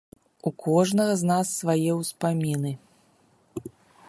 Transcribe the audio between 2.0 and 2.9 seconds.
ўспаміны.